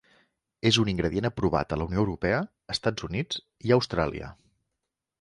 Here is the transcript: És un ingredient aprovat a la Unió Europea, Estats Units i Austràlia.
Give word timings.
És 0.69 0.79
un 0.83 0.89
ingredient 0.93 1.27
aprovat 1.29 1.75
a 1.75 1.79
la 1.81 1.87
Unió 1.91 2.01
Europea, 2.05 2.41
Estats 2.77 3.09
Units 3.11 3.45
i 3.69 3.79
Austràlia. 3.81 4.35